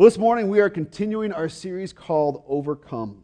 [0.00, 3.22] Well, this morning we are continuing our series called Overcome.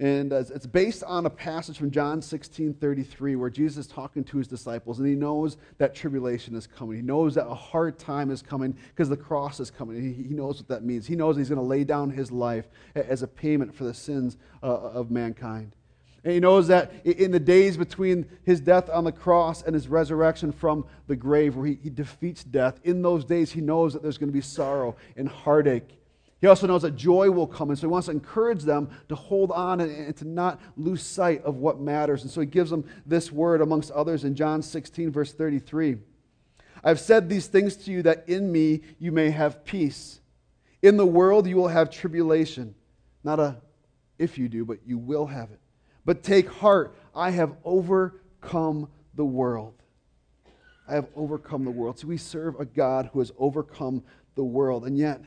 [0.00, 4.38] And it's based on a passage from John 16 33, where Jesus is talking to
[4.38, 6.96] his disciples, and he knows that tribulation is coming.
[6.96, 10.16] He knows that a hard time is coming because the cross is coming.
[10.16, 11.06] He knows what that means.
[11.06, 14.36] He knows he's going to lay down his life as a payment for the sins
[14.64, 15.76] uh, of mankind.
[16.24, 19.88] And he knows that in the days between his death on the cross and his
[19.88, 24.02] resurrection from the grave, where he, he defeats death, in those days he knows that
[24.02, 25.98] there's going to be sorrow and heartache.
[26.40, 29.14] He also knows that joy will come, and so he wants to encourage them to
[29.14, 32.22] hold on and, and, to not lose sight of what matters.
[32.22, 35.98] And so he gives them this word, amongst others, in John 16, verse 33.
[36.84, 40.20] I've said these things to you that in me you may have peace.
[40.80, 42.74] In the world you will have tribulation.
[43.24, 43.56] Not a
[44.18, 45.60] if you do, but you will have it.
[46.08, 49.74] But take heart, I have overcome the world.
[50.88, 51.98] I have overcome the world.
[51.98, 54.02] So we serve a God who has overcome
[54.34, 54.86] the world.
[54.86, 55.20] And yet,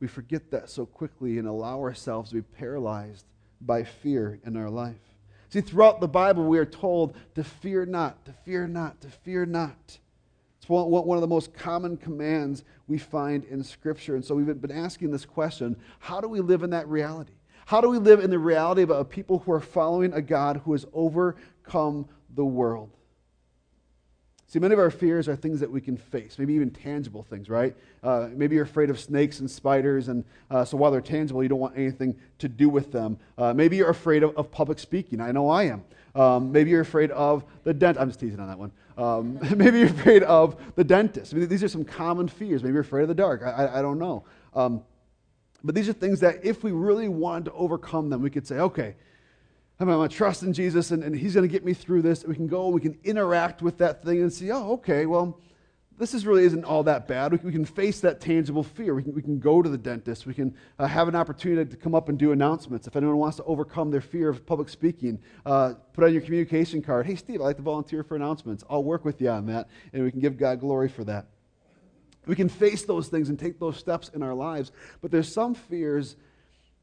[0.00, 3.26] we forget that so quickly and allow ourselves to be paralyzed
[3.60, 4.96] by fear in our life.
[5.50, 9.44] See, throughout the Bible, we are told to fear not, to fear not, to fear
[9.44, 9.98] not.
[10.56, 14.14] It's one, one of the most common commands we find in Scripture.
[14.14, 17.34] And so we've been asking this question how do we live in that reality?
[17.68, 20.62] How do we live in the reality of a people who are following a God
[20.64, 22.88] who has overcome the world?
[24.46, 27.50] See, many of our fears are things that we can face, maybe even tangible things,
[27.50, 27.76] right?
[28.02, 31.50] Uh, maybe you're afraid of snakes and spiders, and uh, so while they're tangible, you
[31.50, 33.18] don't want anything to do with them.
[33.36, 35.20] Uh, maybe you're afraid of, of, public speaking.
[35.20, 35.84] I know I am.
[36.14, 37.98] Um, maybe you're afraid of the dent.
[37.98, 38.72] I'm just teasing on that one.
[38.96, 41.34] Um, maybe you're afraid of the dentist.
[41.34, 42.62] I mean, these are some common fears.
[42.62, 43.42] Maybe you're afraid of the dark.
[43.42, 44.24] I, I, I don't know.
[44.54, 44.82] Um,
[45.64, 48.58] but these are things that if we really wanted to overcome them, we could say,
[48.58, 48.94] okay,
[49.80, 52.24] I'm going to trust in Jesus and, and He's going to get me through this.
[52.24, 55.40] We can go, we can interact with that thing and see, oh, okay, well,
[55.98, 57.32] this is really isn't all that bad.
[57.32, 58.94] We, we can face that tangible fear.
[58.94, 60.26] We can, we can go to the dentist.
[60.26, 62.86] We can uh, have an opportunity to come up and do announcements.
[62.86, 66.82] If anyone wants to overcome their fear of public speaking, uh, put on your communication
[66.82, 68.62] card, hey, Steve, I'd like to volunteer for announcements.
[68.70, 71.26] I'll work with you on that, and we can give God glory for that.
[72.28, 74.70] We can face those things and take those steps in our lives.
[75.00, 76.14] But there's some fears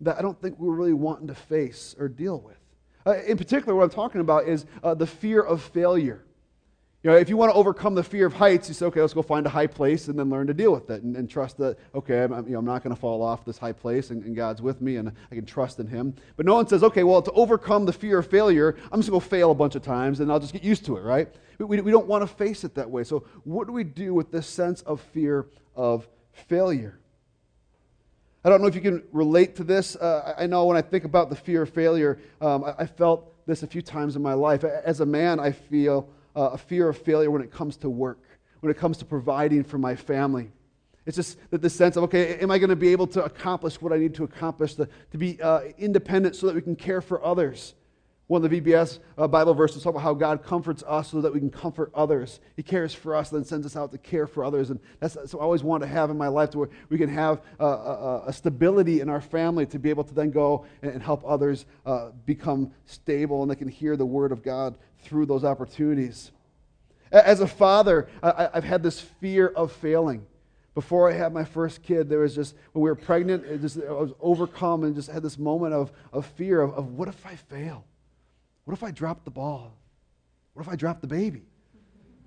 [0.01, 2.57] that I don't think we're really wanting to face or deal with.
[3.05, 6.25] Uh, in particular, what I'm talking about is uh, the fear of failure.
[7.05, 9.13] You know, if you want to overcome the fear of heights, you say, okay, let's
[9.13, 11.55] go find a high place and then learn to deal with it and, and trust
[11.59, 14.23] that, okay, I'm, you know, I'm not going to fall off this high place and,
[14.23, 16.15] and, God's with me and I can trust in Him.
[16.35, 19.21] But no one says, okay, well, to overcome the fear of failure, I'm just going
[19.21, 21.31] to fail a bunch of times and I'll just get used to it, right?
[21.59, 23.03] We, we don't want to face it that way.
[23.03, 25.45] So, what do we do with this sense of fear
[25.75, 26.97] of failure?
[28.43, 29.95] I don't know if you can relate to this.
[29.95, 33.31] Uh, I know when I think about the fear of failure, um, I, I, felt
[33.45, 34.63] this a few times in my life.
[34.63, 38.21] As a man, I feel uh, a fear of failure when it comes to work,
[38.59, 40.51] when it comes to providing for my family.
[41.05, 43.79] It's just that the sense of, okay, am I going to be able to accomplish
[43.79, 47.01] what I need to accomplish, to, to be uh, independent so that we can care
[47.01, 47.75] for others?
[48.27, 51.31] One of the VBS uh, Bible verses talk about how God comforts us so that
[51.31, 52.39] we can comfort others.
[52.55, 54.71] He cares for us, then sends us out to care for others.
[54.71, 57.09] And that's, what I always want to have in my life, to where we can
[57.09, 60.93] have uh, a, a, stability in our family to be able to then go and,
[60.93, 65.25] and help others uh, become stable and they can hear the word of God through
[65.25, 66.31] those opportunities.
[67.11, 70.25] As a father, I, I've had this fear of failing
[70.75, 73.77] before I had my first kid, there was just, when we were pregnant, it just,
[73.77, 77.25] I was overcome and just had this moment of, of fear of, of what if
[77.25, 77.85] I fail?
[78.65, 79.73] What if I drop the ball?
[80.53, 81.43] What if I drop the baby?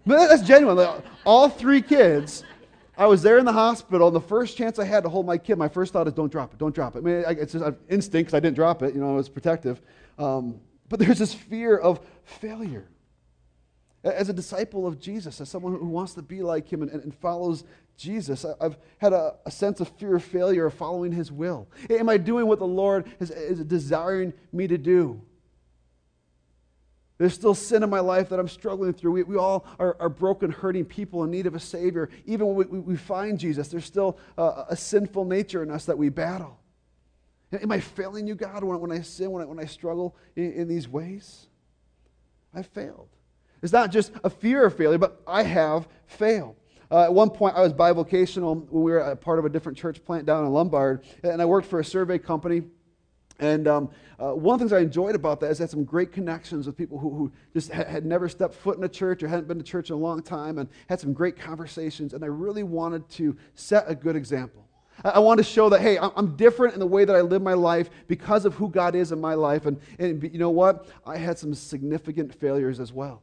[0.06, 0.78] But that's genuine.
[0.78, 2.42] Like, all three kids,
[2.96, 5.36] I was there in the hospital, and the first chance I had to hold my
[5.36, 7.00] kid, my first thought is, don't drop it, don't drop it.
[7.00, 9.28] I mean, it's just an instinct because I didn't drop it, you know, it was
[9.28, 9.82] protective.
[10.18, 12.88] Um, but there's this fear of failure.
[14.04, 17.14] As a disciple of Jesus, as someone who wants to be like him and, and
[17.14, 17.64] follows
[17.96, 21.66] Jesus, I've had a, a, sense of fear of failure of following his will.
[21.90, 25.20] Am I doing what the Lord is, is desiring me to do?
[27.18, 29.10] There's still sin in my life that I'm struggling through.
[29.10, 32.08] We, we all are, are broken, hurting people in need of a Savior.
[32.26, 35.84] Even when we, we, we find Jesus, there's still a, a, sinful nature in us
[35.86, 36.57] that we battle.
[37.52, 40.52] Am I failing you, God, when, when I sin, when I, when I struggle in,
[40.52, 41.46] in these ways?
[42.54, 43.08] I failed.
[43.62, 46.56] It's not just a fear of failure, but I have failed.
[46.90, 49.76] Uh, at one point, I was bivocational when we were a part of a different
[49.76, 52.62] church plant down in Lombard, and I worked for a survey company.
[53.40, 55.84] And um, uh, one of the things I enjoyed about that is I had some
[55.84, 59.22] great connections with people who, who just ha- had never stepped foot in a church
[59.22, 62.14] or hadn't been to church in a long time and had some great conversations.
[62.14, 64.67] And I really wanted to set a good example.
[65.04, 67.54] I, want to show that, hey, I'm, different in the way that I live my
[67.54, 69.66] life because of who God is in my life.
[69.66, 70.86] And, and you know what?
[71.06, 73.22] I had some significant failures as well.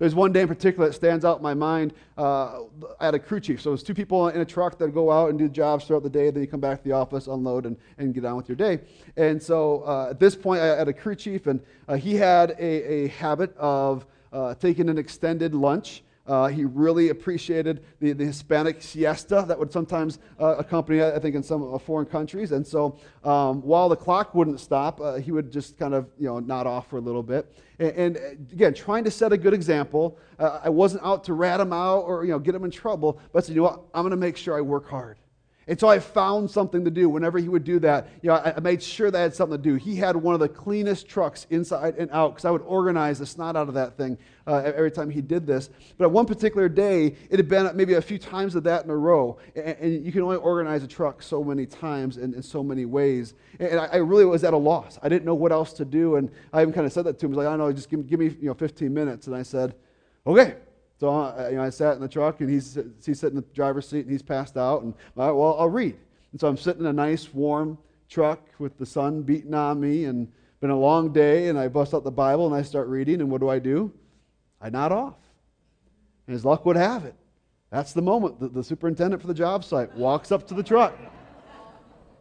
[0.00, 1.92] There's one day in particular that stands out in my mind.
[2.16, 2.62] Uh,
[2.98, 3.60] I had a crew chief.
[3.60, 6.10] So it's two people in a truck that go out and do jobs throughout the
[6.10, 6.30] day.
[6.30, 8.80] Then you come back to the office, unload, and, and get on with your day.
[9.18, 12.52] And so uh, at this point, I had a crew chief, and uh, he had
[12.52, 12.62] a,
[13.04, 16.02] a habit of uh, taking an extended lunch.
[16.30, 21.34] Uh, he really appreciated the, the Hispanic siesta that would sometimes uh, accompany, I think,
[21.34, 22.52] in some uh, foreign countries.
[22.52, 26.28] And so um, while the clock wouldn't stop, uh, he would just kind of, you
[26.28, 27.52] know, nod off for a little bit.
[27.80, 28.20] And, and uh,
[28.52, 30.18] again, trying to set a good example.
[30.38, 33.20] Uh, I wasn't out to rat him out or, you know, get him in trouble,
[33.32, 35.18] but I said, you know what, I'm going to make sure I work hard.
[35.68, 37.08] And so I found something to do.
[37.08, 39.56] Whenever he would do that, you know, I, I made sure that I had something
[39.56, 39.76] to do.
[39.76, 43.26] He had one of the cleanest trucks inside and out because I would organize the
[43.26, 45.70] snot out of that thing uh, every time he did this.
[45.98, 48.90] But at one particular day, it had been maybe a few times of that in
[48.90, 49.38] a row.
[49.54, 52.84] And, and you can only organize a truck so many times and in so many
[52.86, 53.34] ways.
[53.58, 54.98] And I, I, really was at a loss.
[55.02, 56.16] I didn't know what else to do.
[56.16, 57.34] And I even kind of said that to him.
[57.34, 59.26] I like, I don't know, just give, give me you know, 15 minutes.
[59.26, 59.74] And I said,
[60.26, 60.56] okay.
[61.00, 63.54] So uh, you know, I sat in the truck, and he's, he's sitting in the
[63.54, 64.82] driver's seat, and he's passed out.
[64.82, 65.96] And all right, well, I'll read.
[66.32, 70.04] And so I'm sitting in a nice, warm truck with the sun beating on me,
[70.04, 70.30] and
[70.60, 71.48] been a long day.
[71.48, 73.20] And I bust out the Bible and I start reading.
[73.20, 73.92] And what do I do?
[74.60, 75.16] I nod off.
[76.26, 77.14] And as luck would have it,
[77.70, 80.96] that's the moment that the superintendent for the job site walks up to the truck.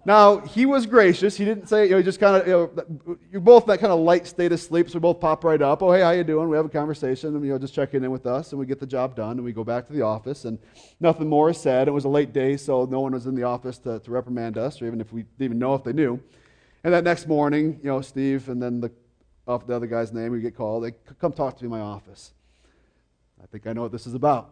[0.05, 1.35] Now, he was gracious.
[1.35, 3.91] He didn't say, you know, he just kind of, you know, you're both that kind
[3.91, 5.83] of light state of sleep, so we both pop right up.
[5.83, 6.47] Oh, hey, how you doing?
[6.47, 8.79] We have a conversation, and, you know, just checking in with us, and we get
[8.79, 10.57] the job done, and we go back to the office, and
[10.99, 11.87] nothing more is said.
[11.87, 14.57] It was a late day, so no one was in the office to, to reprimand
[14.57, 16.19] us, or even if we didn't even know if they knew.
[16.83, 18.91] And that next morning, you know, Steve and then the,
[19.47, 20.85] off the other guy's name, we get called.
[20.85, 22.31] They come talk to me in my office.
[23.43, 24.51] I think I know what this is about.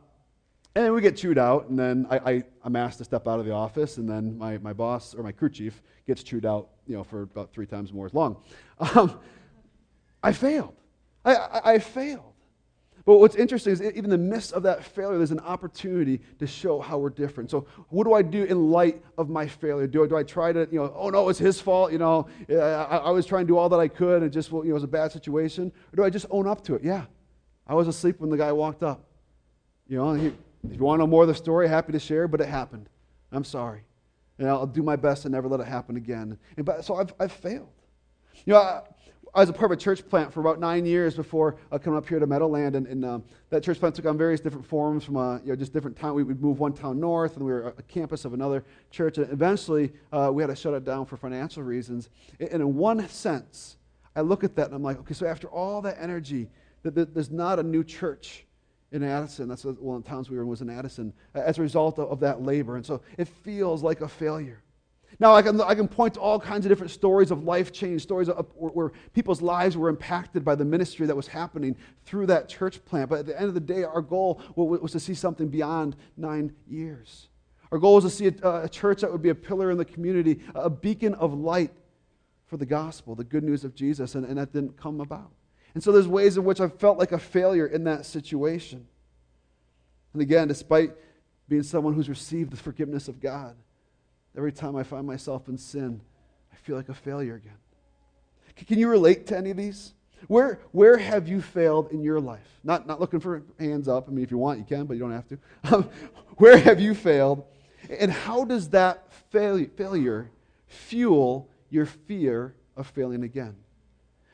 [0.77, 3.47] And we get chewed out, and then I, I, am asked to step out of
[3.47, 6.95] the office, and then my, my boss or my crew chief gets chewed out, you
[6.95, 8.37] know, for about three times more as long.
[8.95, 9.19] Um,
[10.21, 10.75] I failed.
[11.25, 12.31] I, I, I failed.
[13.05, 16.45] But what's interesting is even in the midst of that failure, there's an opportunity to
[16.45, 17.49] show how we're different.
[17.49, 19.87] So, what do I do in light of my failure?
[19.87, 22.27] Do I, do I try to, you know, oh no, it's his fault, you know,
[22.51, 24.69] I, I was trying to do all that I could and it just, you know,
[24.69, 25.71] it was a bad situation?
[25.91, 26.83] Or do I just own up to it?
[26.83, 27.05] Yeah,
[27.65, 29.03] I was asleep when the guy walked up.
[29.87, 30.33] You know, he,
[30.69, 32.89] if you want to know more of the story, happy to share, but it happened.
[33.31, 33.81] I'm sorry.
[34.39, 36.37] And I'll do my best to never let it happen again.
[36.57, 37.69] And, but, so I've, I've failed.
[38.45, 38.81] You know, I,
[39.33, 41.97] I, was a part of a church plant for about nine years before uh, coming
[41.97, 42.75] up here to Meadowland.
[42.75, 45.55] And, and um, that church plant took on various different forms from uh, you know,
[45.55, 46.13] just different town.
[46.13, 49.17] We would move one town north, and we were a campus of another church.
[49.17, 52.09] And eventually, uh, we had to shut it down for financial reasons.
[52.39, 53.77] And in one sense,
[54.15, 56.49] I look at that and I'm like, okay, so after all that energy,
[56.83, 58.46] that, there's not a new church
[58.91, 59.47] in Addison.
[59.47, 62.09] That's one of the towns we were in was in Addison as a result of,
[62.09, 62.75] of that labor.
[62.75, 64.63] And so it feels like a failure.
[65.19, 68.03] Now, I can, I can point to all kinds of different stories of life change,
[68.03, 71.75] stories of, where, where people's lives were impacted by the ministry that was happening
[72.05, 73.09] through that church plant.
[73.09, 75.95] But at the end of the day, our goal was, was to see something beyond
[76.17, 77.29] nine years.
[77.71, 79.85] Our goal was to see a, a church that would be a pillar in the
[79.85, 81.71] community, a beacon of light
[82.45, 85.31] for the gospel, the good news of Jesus, and, and that didn't come about.
[85.73, 88.87] And so there's ways in which I've felt like a failure in that situation.
[90.13, 90.91] And again, despite
[91.47, 93.55] being someone who's received the forgiveness of God,
[94.35, 96.01] every time I find myself in sin,
[96.51, 97.57] I feel like a failure again.
[98.67, 99.93] Can you relate to any of these?
[100.27, 102.47] Where, where have you failed in your life?
[102.63, 104.07] Not, not looking for hands up.
[104.07, 105.37] I mean, if you want, you can, but you don't have to.
[105.71, 105.89] Um,
[106.37, 107.43] where have you failed?
[107.99, 110.29] And how does that failure, failure
[110.67, 113.55] fuel your fear of failing again?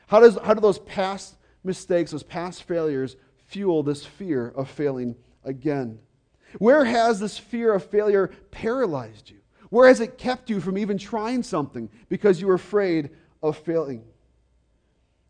[0.06, 5.16] How, does, how do those past mistakes, those past failures, fuel this fear of failing
[5.44, 5.98] again?
[6.58, 9.38] Where has this fear of failure paralyzed you?
[9.70, 13.10] Where has it kept you from even trying something because you were afraid
[13.42, 14.04] of failing?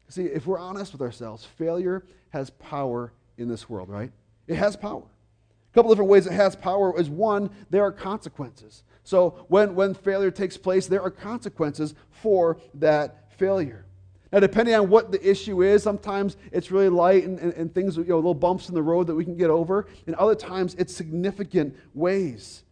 [0.09, 4.13] See, if we're honest with ourselves, failure has power in this world, right?
[4.47, 5.03] It has power.
[5.03, 8.83] A couple different ways it has power is one, there are consequences.
[9.03, 13.87] So when, when failure takes place, there are consequences for that failure.
[14.35, 17.97] Now, depending on what the issue is, sometimes it's really light and, and, and, things,
[17.97, 19.87] you know, little bumps in the road that we can get over.
[20.09, 22.65] And other times it's significant ways.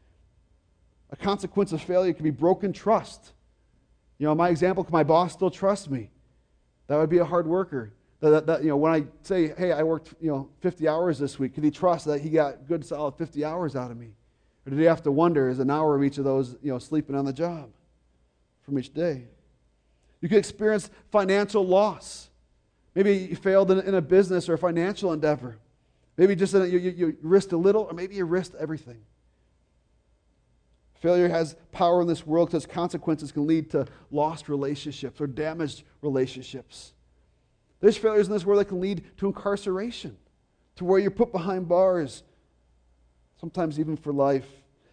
[1.10, 3.30] A consequence of failure can be broken trust.
[4.18, 6.10] You know, my example, can my boss still trust me?
[6.88, 7.92] That would be a hard worker.
[8.18, 11.16] That, that, that, you know, when I say, hey, I worked, you know, 50 hours
[11.20, 14.08] this week, can he trust that he got good, solid 50 hours out of me?
[14.66, 16.80] Or did he have to wonder, is an hour of each of those, you know,
[16.80, 17.70] sleeping on the job
[18.64, 19.28] from each day?
[20.22, 22.30] You could experience financial loss.
[22.94, 25.58] Maybe you failed in, a business or a financial endeavor.
[26.16, 29.02] Maybe just a, you, you, you risked a little, or maybe you risked everything.
[31.00, 35.82] Failure has power in this world because consequences can lead to lost relationships or damaged
[36.00, 36.92] relationships.
[37.80, 40.16] There's failures in this world that can lead to incarceration.
[40.76, 42.22] to where you're put behind bars,
[43.40, 44.46] sometimes even for life.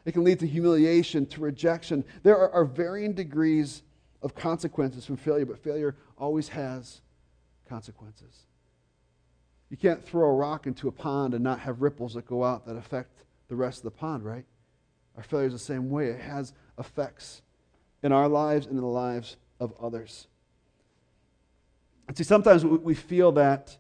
[0.06, 2.04] It can lead to humiliation, to rejection.
[2.24, 3.84] There are, are varying degrees
[4.22, 7.02] of consequences from failure, but failure always has
[7.68, 8.46] consequences.
[9.70, 12.66] You can't throw a rock into a pond and not have ripples that go out
[12.66, 14.46] that affect the rest of the pond, right?
[15.16, 16.08] Our failure is the same way.
[16.08, 17.42] It has effects
[18.02, 20.28] in our lives and in the lives of others.
[22.08, 23.78] And see, sometimes we feel that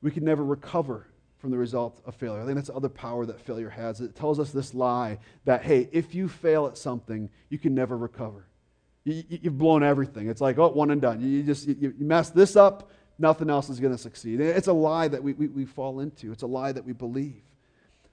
[0.00, 1.06] we can never recover
[1.38, 2.40] from the result of failure.
[2.40, 4.00] I think that's the other power that failure has.
[4.00, 7.96] It tells us this lie that, hey, if you fail at something, you can never
[7.96, 8.46] recover.
[9.12, 10.28] You, have blown everything.
[10.28, 11.20] It's like, oh, one and done.
[11.20, 14.40] You, just you, mess this up, nothing else is going to succeed.
[14.40, 16.30] It's a lie that we, we, we fall into.
[16.32, 17.42] It's a lie that we believe.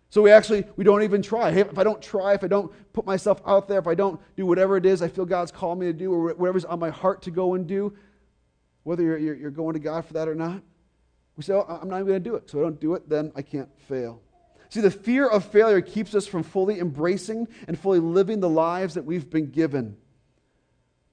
[0.10, 1.52] So we actually we don't even try.
[1.52, 4.22] Hey, if I don't try, if I don't put myself out there, if I don't
[4.38, 6.90] do whatever it is I feel God's called me to do, or whatever's on my
[6.90, 7.94] heart to go and do,
[8.84, 10.62] whether you're, you're, you're going to God for that or not,
[11.36, 12.50] we say, oh, I'm not even going to do it.
[12.50, 14.22] So I don't do it, then I can't fail.
[14.70, 18.94] See, the fear of failure keeps us from fully embracing and fully living the lives
[18.94, 19.98] that we've been given.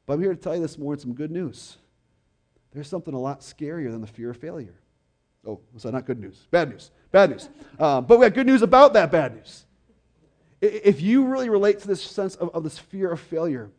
[0.07, 1.79] But I'm here to tell you this morning some good news.
[2.73, 4.75] There's something a lot scarier than the fear of failure.
[5.47, 6.47] Oh, was that not good news.
[6.51, 6.91] Bad news.
[7.11, 7.49] Bad news.
[7.79, 9.67] Uh, but we have good news about that bad news.
[10.61, 13.71] If you really relate to this sense of, of this fear of failure,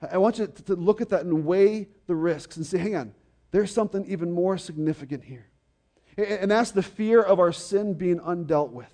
[0.00, 3.14] I want you to look at that and weigh the risks and say, hang on,
[3.50, 5.46] there's something even more significant here.
[6.16, 8.92] And that's the fear of our sin being undealt with.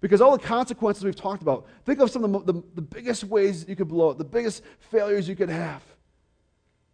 [0.00, 3.24] Because all the consequences we've talked about, think of some of the, the, the biggest
[3.24, 5.82] ways you could blow it, the biggest failures you could have.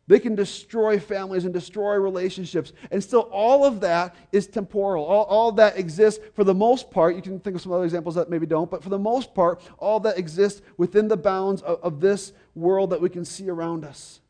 [0.06, 2.72] They can destroy families and destroy relationships.
[2.90, 5.04] And still, all of that is temporal.
[5.04, 8.14] All, all that exists, for the most part, you can think of some other examples
[8.16, 11.80] that maybe don't, but for the most part, all that exists within the bounds of,
[11.82, 14.20] of this world that we can see around us.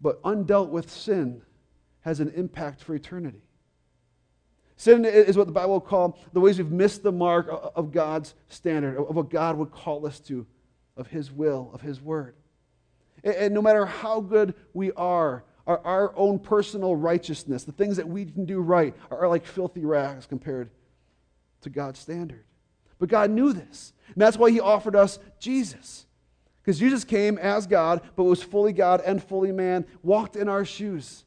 [0.00, 1.42] But undealt with sin
[2.00, 3.42] has an impact for eternity.
[4.80, 8.34] Sin is what the Bible will call the ways we've missed the mark of God's
[8.48, 10.46] standard, of what God would call us to,
[10.96, 12.34] of His will, of His word.
[13.22, 18.08] And no matter how good we are, our, our own personal righteousness, the things that
[18.08, 20.70] we can do right, are, like filthy rags compared
[21.60, 22.44] to God's standard.
[22.98, 23.92] But God knew this.
[24.14, 26.06] And that's why He offered us Jesus.
[26.62, 30.64] Because Jesus came as God, but was fully God and fully man, walked in our
[30.64, 31.26] shoes.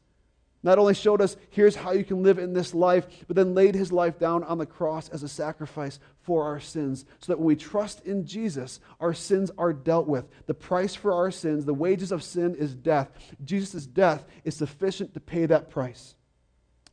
[0.63, 3.75] Not only showed us, here's how you can live in this life, but then laid
[3.75, 7.05] his life down on the cross as a sacrifice for our sins.
[7.19, 10.25] So that when we trust in Jesus, our sins are dealt with.
[10.45, 13.11] The price for our sins, the wages of sin is death.
[13.43, 16.15] Jesus' death is sufficient to pay that price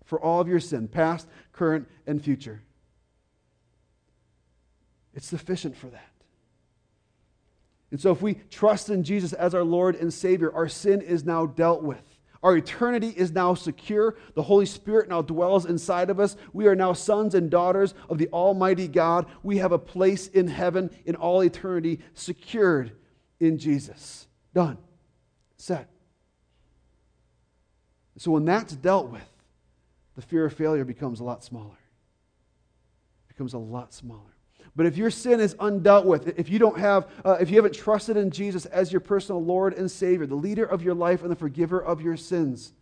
[0.05, 2.63] for all of your sin, past, current, and future.
[5.15, 6.11] It's sufficient for that.
[7.93, 11.25] And so if we trust in Jesus as our Lord and Savior, our sin is
[11.25, 12.10] now dealt with.
[12.43, 14.17] Our eternity is now secure.
[14.35, 16.37] The Holy Spirit now dwells inside of us.
[16.53, 19.27] We are now sons and daughters of the Almighty God.
[19.43, 22.93] We have a place in heaven in all eternity secured
[23.41, 24.27] in Jesus.
[24.55, 24.79] Done.
[25.59, 25.91] Set.
[28.17, 29.29] So when that's dealt with,
[30.17, 31.79] the fear of failure becomes a lot smaller.
[33.29, 34.35] It becomes a lot smaller.
[34.77, 37.75] But if your sin is undealt with, if you don't have, uh, if you haven't
[37.75, 41.31] trusted in Jesus as your personal Lord and Savior, the leader of your life and
[41.31, 42.73] the forgiver of your sins,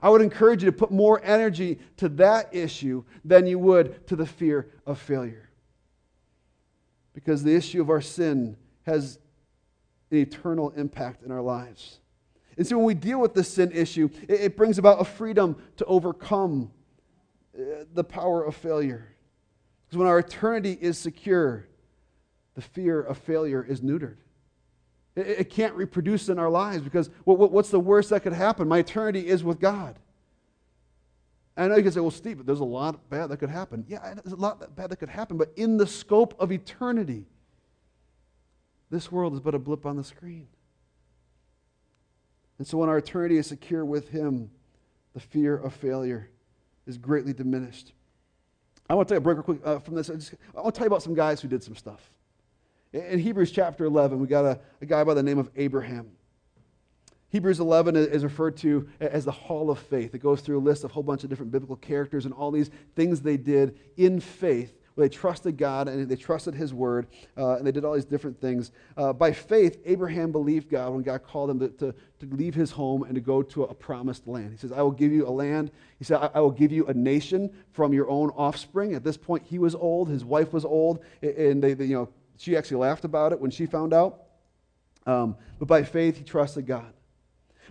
[0.00, 4.16] I would encourage you to put more energy to that issue than you would to
[4.16, 5.50] the fear of failure.
[7.12, 8.56] Because the issue of our sin
[8.86, 9.18] has
[10.10, 11.98] an eternal impact in our lives.
[12.56, 15.56] And so when we deal with the sin issue, it, it brings about a freedom
[15.76, 16.70] to overcome
[17.56, 19.14] uh, the power of failure.
[19.88, 21.66] Because when our eternity is secure,
[22.54, 24.16] the fear of failure is neutered.
[25.16, 28.34] It, it can't reproduce in our lives because what, what, what's the worst that could
[28.34, 28.68] happen?
[28.68, 29.98] My eternity is with God.
[31.56, 33.84] I know you can say, well, Steve, but there's a lot bad that could happen.
[33.88, 37.24] Yeah, there's a lot bad that could happen, but in the scope of eternity,
[38.90, 40.46] this world is but a blip on the screen.
[42.58, 44.50] And so when our eternity is secure with Him,
[45.14, 46.28] the fear of failure
[46.86, 47.92] is greatly diminished.
[48.88, 50.08] I want to take a break real quick uh, from this.
[50.08, 52.10] I, just, I want to tell you about some guys who did some stuff.
[52.92, 56.10] In Hebrews chapter 11, we got a, a guy by the name of Abraham.
[57.30, 60.14] Hebrews 11 is referred to as the Hall of Faith.
[60.14, 62.50] It goes through a list of a whole bunch of different biblical characters and all
[62.50, 67.56] these things they did in faith they trusted God and they trusted His word, uh,
[67.56, 68.72] and they did all these different things.
[68.96, 72.70] Uh, by faith, Abraham believed God when God called him to, to, to, leave his
[72.70, 74.50] home and to go to a promised land.
[74.50, 75.70] He says, I will give you a land.
[75.98, 78.94] He said, I, I will give you a nation from your own offspring.
[78.94, 82.08] At this point, he was old, his wife was old, and they, they you know,
[82.36, 84.22] she actually laughed about it when she found out.
[85.06, 86.92] Um, but by faith, he trusted God.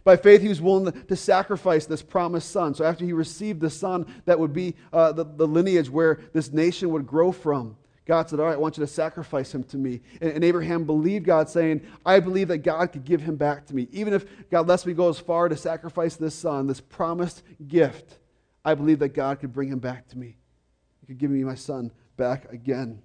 [0.04, 2.74] By faith, he was willing to sacrifice this promised son.
[2.76, 6.52] So, after he received the son that would be uh, the, the lineage where this
[6.52, 7.78] nation would grow from,
[8.08, 10.02] God said, All right, I want you to sacrifice him to me.
[10.22, 13.76] And, and, Abraham believed God, saying, I believe that God could give him back to
[13.76, 13.90] me.
[13.92, 18.18] Even if God lets me go as far to sacrifice this son, this promised gift,
[18.64, 20.38] I believe that God could bring him back to me.
[21.02, 23.02] He could give me my son back again.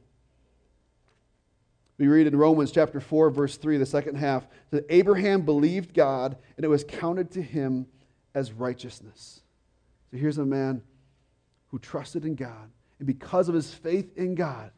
[1.99, 6.37] We read in Romans chapter 4, verse 3, the second half, that Abraham believed God
[6.57, 7.87] and it was counted to him
[8.35, 9.43] as righteousness.
[10.11, 10.83] So here's a man
[11.69, 14.71] who trusted in God, and because of his faith in God,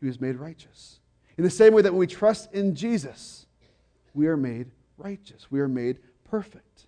[0.00, 1.00] he was made righteous.
[1.38, 3.46] In the same way that when we trust in Jesus,
[4.14, 6.86] we are made righteous, we are made perfect.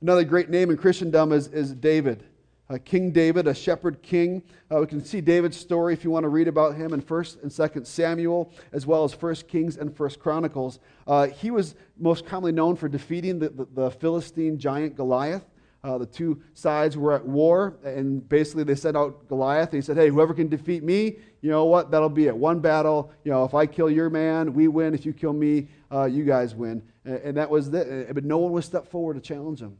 [0.00, 2.24] Another great name in Christendom is, is David
[2.68, 4.42] uh, King David, a shepherd king.
[4.70, 7.42] Uh, we can see David's story if you want to read about him in 1st
[7.42, 10.80] and 2nd Samuel, as well as 1st Kings and 1st Chronicles.
[11.06, 15.44] Uh, he was most commonly known for defeating the, the, the Philistine giant Goliath.
[15.84, 19.70] Uh, the two sides were at war, and basically they sent out Goliath.
[19.70, 21.92] He said, Hey, whoever can defeat me, you know what?
[21.92, 22.36] That'll be it.
[22.36, 23.12] One battle.
[23.22, 24.94] You know, if I kill your man, we win.
[24.94, 26.82] If you kill me, uh, you guys win.
[27.04, 28.12] And, and that was it.
[28.12, 29.76] But no one would step forward to challenge him.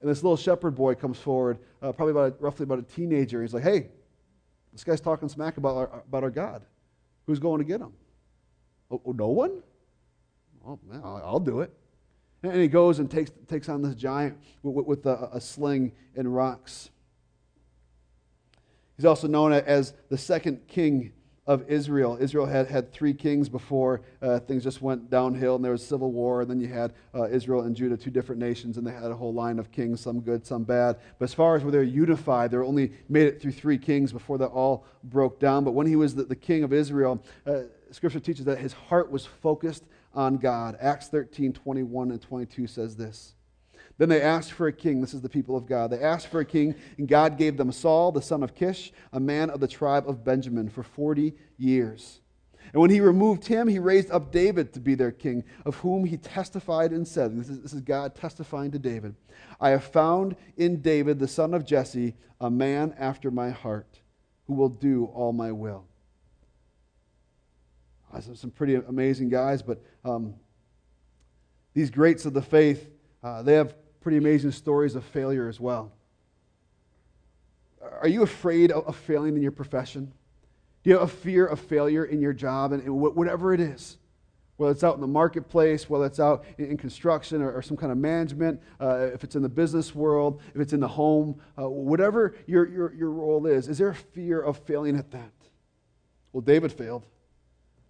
[0.00, 3.42] And this little shepherd boy comes forward, uh, probably about a, roughly about a teenager.
[3.42, 3.88] He's like, hey,
[4.72, 6.64] this guy's talking smack about our, about our God.
[7.26, 7.92] Who's going to get him?
[8.90, 9.62] Oh, oh no one?
[10.66, 11.72] Oh, man, I'll, I'll, do it.
[12.42, 16.34] And he goes and takes, takes on this giant with, with a, a sling and
[16.34, 16.90] rocks.
[18.96, 21.12] He's also known as the second king
[21.50, 22.16] of Israel.
[22.20, 26.12] Israel had had three kings before uh, things just went downhill and there was civil
[26.12, 26.42] war.
[26.42, 29.16] And then you had uh, Israel and Judah, two different nations, and they had a
[29.16, 31.00] whole line of kings, some good, some bad.
[31.18, 34.38] But as far as where they're unified, they only made it through three kings before
[34.38, 35.64] that all broke down.
[35.64, 39.10] But when he was the, the king of Israel, uh, Scripture teaches that his heart
[39.10, 39.82] was focused
[40.14, 40.78] on God.
[40.80, 43.34] Acts 13, 21 and 22 says this.
[44.00, 45.02] Then they asked for a king.
[45.02, 45.90] This is the people of God.
[45.90, 49.20] They asked for a king, and God gave them Saul, the son of Kish, a
[49.20, 52.22] man of the tribe of Benjamin, for 40 years.
[52.72, 56.06] And when he removed him, he raised up David to be their king, of whom
[56.06, 59.16] he testified and said, This is, this is God testifying to David
[59.60, 64.00] I have found in David, the son of Jesse, a man after my heart,
[64.46, 65.84] who will do all my will.
[68.32, 70.36] Some pretty amazing guys, but um,
[71.74, 72.88] these greats of the faith,
[73.22, 75.92] uh, they have pretty amazing stories of failure as well.
[78.00, 80.12] Are you afraid of failing in your profession?
[80.82, 83.98] Do you have a fear of failure in your job and whatever it is?
[84.56, 87.98] Whether it's out in the marketplace, whether it's out in construction or, some kind of
[87.98, 92.34] management, uh, if it's in the business world, if it's in the home, uh, whatever
[92.46, 95.32] your, your, your role is, is there a fear of failing at that?
[96.32, 97.06] Well, David failed.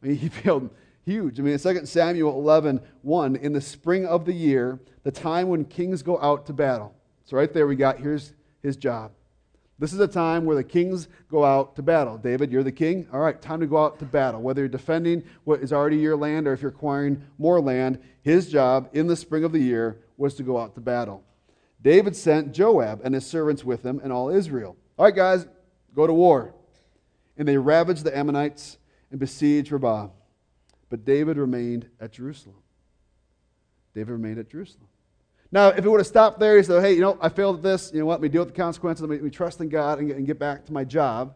[0.03, 0.70] I mean, he failed
[1.11, 1.40] huge.
[1.40, 5.49] I mean, in 2 Samuel 11, 1, in the spring of the year, the time
[5.49, 6.94] when kings go out to battle.
[7.25, 9.12] So, right there, we got here's his job.
[9.79, 12.18] This is a time where the kings go out to battle.
[12.18, 13.09] David, you're the king.
[13.12, 14.42] All right, time to go out to battle.
[14.42, 18.51] Whether you're defending what is already your land or if you're acquiring more land, his
[18.51, 21.25] job in the spring of the year was to go out to battle.
[21.81, 24.77] David sent Joab and his servants with him and all Israel.
[24.99, 25.46] All right, guys,
[25.94, 26.55] go to war.
[27.38, 28.77] And they ravaged the Ammonites
[29.11, 30.09] and besieged Rabbah.
[30.90, 32.57] But David remained at Jerusalem.
[33.94, 34.87] David remained at Jerusalem.
[35.53, 37.62] Now, if it would have stopped there, he said, hey, you know, I failed at
[37.62, 37.90] this.
[37.92, 38.14] You know what?
[38.14, 39.05] Let me deal with the consequences.
[39.05, 41.35] Let me, trust in God and get, and get, back to my job.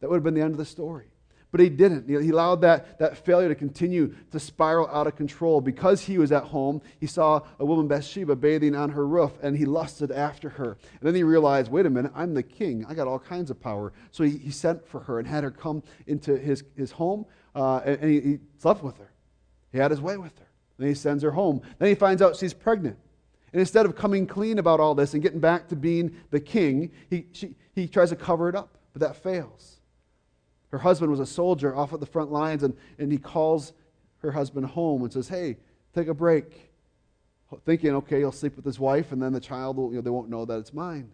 [0.00, 1.06] That would have been the end of the story.
[1.52, 2.08] But he didn't.
[2.08, 5.60] He allowed that, that failure to continue to spiral out of control.
[5.60, 9.56] Because he was at home, he saw a woman, Bathsheba, bathing on her roof, and
[9.56, 10.76] he lusted after her.
[10.98, 12.84] And then he realized, wait a minute, I'm the king.
[12.88, 13.92] I got all kinds of power.
[14.10, 17.24] So he, he sent for her and had her come into his, his home,
[17.54, 19.10] uh, and, and he, he slept with her.
[19.72, 20.46] He had his way with her.
[20.78, 21.62] Then he sends her home.
[21.78, 22.98] Then he finds out she's pregnant.
[23.52, 26.90] And instead of coming clean about all this and getting back to being the king,
[27.08, 29.76] he, she, he tries to cover it up, but that fails.
[30.70, 33.72] Her husband was a soldier off at the front lines, and, and he calls
[34.18, 35.56] her husband home and says, Hey,
[35.94, 36.72] take a break.
[37.64, 40.10] Thinking, okay, he'll sleep with his wife, and then the child, will, you know, they
[40.10, 41.12] won't know that it's mine.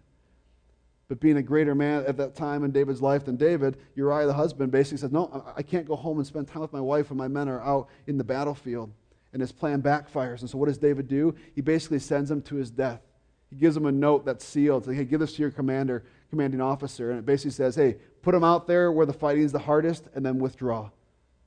[1.10, 4.32] But being a greater man at that time in David's life than David, Uriah the
[4.32, 7.18] husband basically says, No, I can't go home and spend time with my wife when
[7.18, 8.92] my men are out in the battlefield
[9.32, 10.42] and his plan backfires.
[10.42, 11.34] And so, what does David do?
[11.52, 13.00] He basically sends him to his death.
[13.48, 14.84] He gives him a note that's sealed.
[14.84, 17.10] Say, hey, give this to your commander, commanding officer.
[17.10, 20.04] And it basically says, hey, put him out there where the fighting is the hardest
[20.14, 20.90] and then withdraw.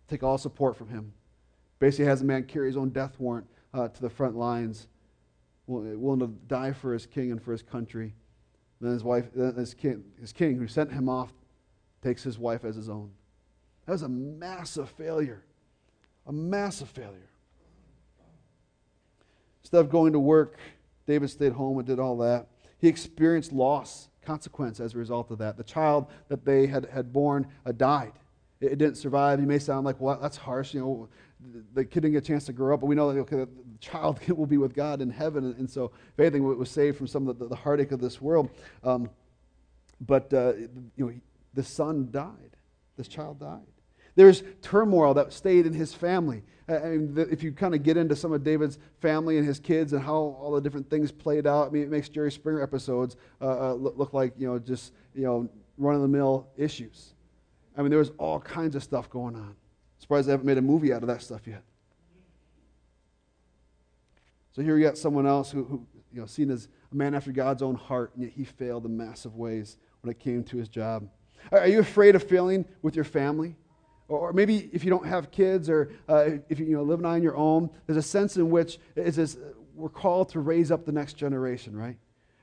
[0.09, 1.13] Take all support from him.
[1.79, 4.87] Basically, has a man carry his own death warrant uh, to the front lines,
[5.67, 8.13] willing to die for his king and for his country.
[8.83, 11.31] Then his wife, his king, his king who sent him off,
[12.01, 13.11] takes his wife as his own.
[13.85, 15.41] That was a massive failure.
[16.27, 17.29] A massive failure.
[19.61, 20.59] Instead of going to work,
[21.07, 22.47] David stayed home and did all that.
[22.77, 25.55] He experienced loss, consequence as a result of that.
[25.55, 28.11] The child that they had, had born uh, died.
[28.59, 29.39] It, it, didn't survive.
[29.39, 30.73] You may sound like, well, that's harsh.
[30.73, 31.09] You know,
[31.73, 33.47] the kid didn't get a chance to grow up, but we know that okay, the
[33.79, 35.55] child will be with God in heaven.
[35.57, 38.21] And, so, if anything, it was saved from some of the, the heartache of this
[38.21, 38.49] world.
[38.83, 39.09] Um,
[40.01, 40.53] but, uh,
[40.95, 41.13] you know,
[41.53, 42.57] the son died.
[42.97, 43.61] This child died.
[44.15, 46.43] There's turmoil that stayed in his family.
[46.67, 50.01] And if you kind of get into some of David's family and his kids and
[50.01, 53.71] how all the different things played out, I mean, it makes Jerry Springer episodes uh,
[53.71, 57.15] uh, look, look, like, you know, just, you know, run-of-the-mill issues.
[57.75, 59.55] I mean, there was all kinds of stuff going on.
[60.03, 61.63] Surprised they haven't made a movie out of that stuff yet.
[64.51, 67.31] So here you got someone else who, who you know, seen as a man after
[67.31, 70.67] God's own heart, and yet he failed in massive ways when it came to his
[70.67, 71.07] job.
[71.53, 73.55] Are you afraid of failing with your family?
[74.09, 77.23] Or maybe if you don't have kids or uh, if you, you know, living on
[77.23, 79.37] your own, there's a sense in which it's this,
[79.73, 81.95] we're called to raise up the next generation, right?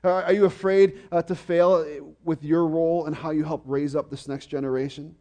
[0.03, 1.85] Are you afraid uh, to fail
[2.23, 5.15] with your role and how you help raise up this next generation?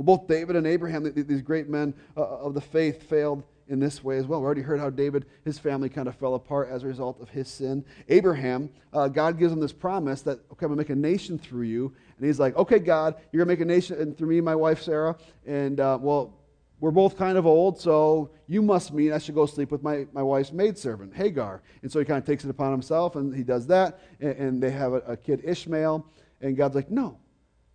[0.00, 4.02] Well, both David and Abraham, these great men uh, of the faith, failed in this
[4.02, 4.40] way as well.
[4.40, 7.28] We already heard how David, his family kind of fell apart as a result of
[7.28, 7.84] his sin.
[8.08, 11.38] Abraham, uh, God gives him this promise that, okay, I'm going to make a nation
[11.38, 11.92] through you.
[12.16, 14.54] And he's like, okay, God, you're going to make a nation through me and my
[14.54, 15.18] wife, Sarah.
[15.46, 16.32] And, uh, well,
[16.80, 20.06] we're both kind of old, so you must mean I should go sleep with my,
[20.14, 21.60] my wife's maidservant, Hagar.
[21.82, 24.00] And so he kind of takes it upon himself, and he does that.
[24.18, 26.06] And, and they have a, a kid, Ishmael.
[26.40, 27.18] And God's like, no,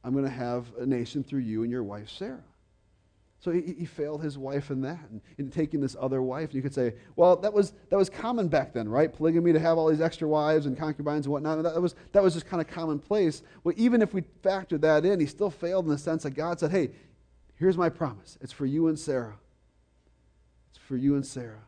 [0.06, 2.44] I'm going to have a nation through you and your wife, Sarah.
[3.40, 6.46] So he, he, failed his wife in that and in taking this other wife.
[6.46, 9.12] And you could say, well, that was, that was common back then, right?
[9.12, 11.62] Polygamy to have all these extra wives and concubines and whatnot.
[11.64, 13.44] That was, that was just kind of commonplace.
[13.64, 16.60] Well, even if we factored that in, he still failed in the sense that God
[16.60, 16.92] said, hey,
[17.56, 18.38] here's my promise.
[18.42, 19.38] It's for you and Sarah.
[20.70, 21.66] It's for you and Sarah.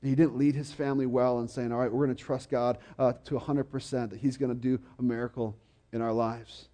[0.00, 2.50] And he didn't lead his family well in saying, all right, we're going to trust
[2.50, 5.56] God uh, to 100% that he's going to do a miracle
[5.92, 6.68] in our lives.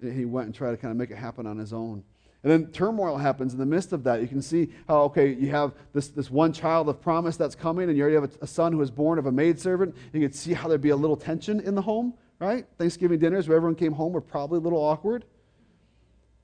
[0.00, 2.04] He went and tried to kind of make it happen on his own.
[2.42, 4.20] And then turmoil happens in the midst of that.
[4.20, 7.88] You can see how, okay, you have this, this one child of promise that's coming,
[7.88, 9.96] and you already have a, a son who is born of a maidservant.
[10.12, 12.66] You can see how there'd be a little tension in the home, right?
[12.78, 15.24] Thanksgiving dinners where everyone came home were probably a little awkward.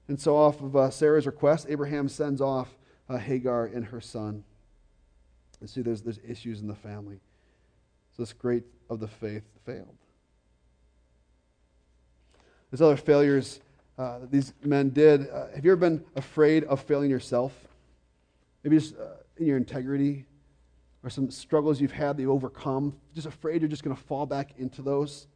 [0.09, 2.69] And so, off of uh, Sarah's request, Abraham sends off
[3.09, 4.43] uh, Hagar and her son.
[5.61, 7.21] And see, there's, there's issues in the family.
[8.17, 10.02] So, this great of the faith failed.
[12.73, 13.61] There's other failures
[13.99, 15.29] uh, that these men did.
[15.29, 17.53] Uh, have you ever been afraid of failing yourself?
[18.65, 20.25] Maybe just uh, in your integrity
[21.05, 24.25] or some struggles you've had that you overcome, just afraid you're just going to fall
[24.25, 25.27] back into those?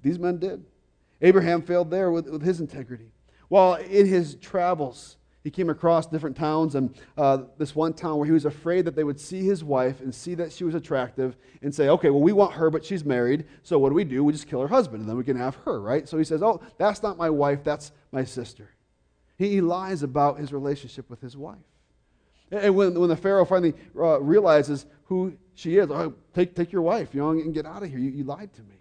[0.00, 0.64] These men did.
[1.20, 3.10] Abraham failed there with, with his integrity.
[3.48, 8.24] While in his travels, he came across different towns and uh, this one town where
[8.26, 11.36] he was afraid that they would see his wife and see that she was attractive
[11.60, 14.24] and say okay well we want her but she's married so what do we do?
[14.24, 16.08] We just kill her husband and then we can have her right?
[16.08, 18.70] So he says oh that's not my wife that's my sister.
[19.36, 21.58] He, lies about his relationship with his wife.
[22.52, 26.82] And when, when the pharaoh finally uh, realizes who she is oh, take, take your
[26.82, 27.98] wife you know and get out of here.
[27.98, 28.76] You, you lied to me.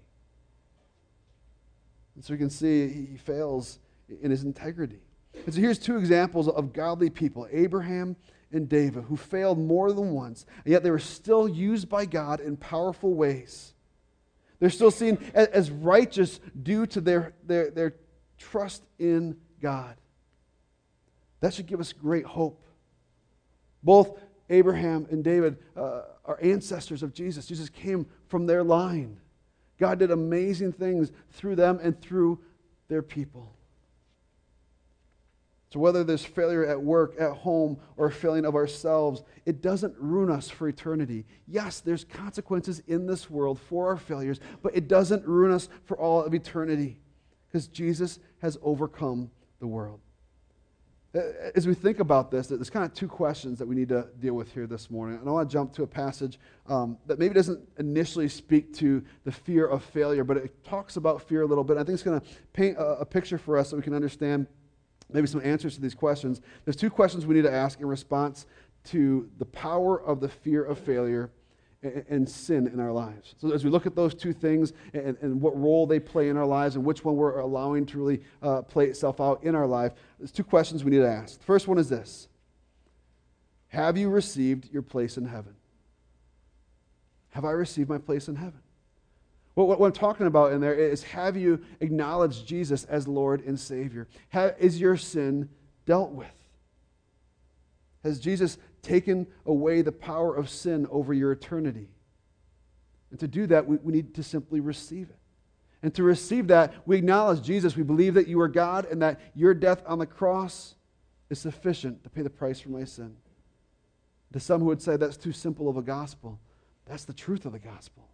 [2.15, 3.79] And so you can see he fails
[4.21, 5.01] in his integrity
[5.45, 8.15] and so here's two examples of godly people Abraham
[8.51, 12.39] and David, who failed more than once, and yet they were still used by God
[12.39, 13.73] in powerful ways.
[14.59, 17.95] They're still seen as righteous due to their, their, their
[18.37, 19.95] trust in God.
[21.41, 22.65] That should give us great hope.
[23.81, 24.17] Both
[24.49, 27.47] Abraham and David uh, are ancestors of Jesus.
[27.47, 29.19] Jesus came from their line.
[29.77, 32.39] God did amazing things through them and through
[32.87, 33.52] their people.
[35.73, 40.29] So, whether there's failure at work, at home, or failing of ourselves, it doesn't ruin
[40.29, 41.25] us for eternity.
[41.47, 45.97] Yes, there's consequences in this world for our failures, but it doesn't ruin us for
[45.97, 46.99] all of eternity
[47.47, 49.99] because Jesus has overcome the world.
[51.55, 54.35] As we think about this, there's kind of two questions that we need to deal
[54.35, 55.17] with here this morning.
[55.17, 59.03] And I want to jump to a passage um, that maybe doesn't initially speak to
[59.23, 61.77] the fear of failure, but it talks about fear a little bit.
[61.77, 64.45] I think it's going to paint a, a picture for us so we can understand
[65.11, 66.41] maybe some answers to these questions.
[66.65, 68.45] There's two questions we need to ask in response
[68.85, 71.31] to the power of the fear of failure
[71.81, 73.35] and, and sin in our lives.
[73.39, 76.37] So, as we look at those two things and, and, what role they play in
[76.37, 79.67] our lives and which one we're allowing to really uh, play itself out in our
[79.67, 81.39] life, there's two questions we need to ask.
[81.39, 82.27] The first one is this
[83.67, 85.55] Have you received your place in heaven?
[87.31, 88.62] Have I received my place in heaven?
[89.55, 93.59] What, what, I'm talking about in there is have you acknowledged Jesus as Lord and
[93.59, 94.07] Savior?
[94.29, 95.49] Have, is your sin
[95.85, 96.27] dealt with?
[98.03, 101.87] Has Jesus taken away the power of sin over your eternity?
[103.11, 105.19] And to do that, we, we need to simply receive it.
[105.83, 107.75] And to receive that, we acknowledge Jesus.
[107.75, 110.75] We believe that you are God and that your death on the cross
[111.29, 113.15] is sufficient to pay the price for my sin.
[114.31, 116.39] To some who would say that's too simple of a gospel,
[116.85, 118.07] that's the truth of the gospel.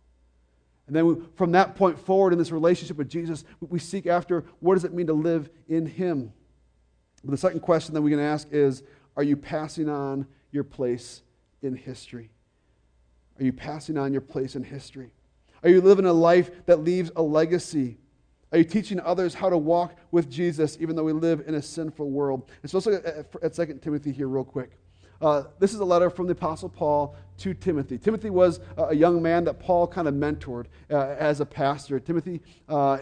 [0.89, 4.73] And then from that point forward in this relationship with Jesus, we seek after what
[4.73, 6.34] does it mean to live in Him?
[7.23, 8.82] But the second question that we can ask is
[9.15, 11.21] Are you passing on your place
[11.62, 12.32] in history?
[13.39, 15.12] Are you passing on your place in history?
[15.62, 17.99] Are you living a life that leaves a legacy?
[18.52, 21.62] Are you teaching others how to walk with Jesus even though we live in a
[21.62, 22.49] sinful world?
[22.63, 24.71] And so let's look at, at 2 Timothy here, real quick.
[25.21, 27.97] Uh, this is a letter from the Apostle Paul to Timothy.
[27.97, 31.99] Timothy was a young man that Paul kind of mentored uh, as a pastor.
[31.99, 32.99] Timothy, uh,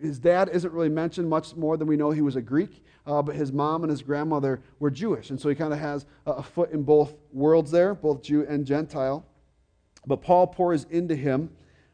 [0.00, 3.22] his dad isn't really mentioned much more than we know he was a Greek, uh,
[3.22, 5.30] but his mom and his grandmother were Jewish.
[5.30, 8.66] And so he kind of has a foot in both worlds there, both Jew and
[8.66, 9.24] Gentile.
[10.06, 11.50] But Paul pours into him.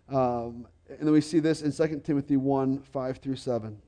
[0.08, 3.80] Um, and then we see this in 2 Timothy 1 5 through 7.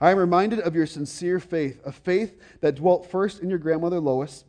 [0.00, 4.00] I am reminded of your sincere faith, a faith that dwelt first in your grandmother
[4.00, 4.44] Lois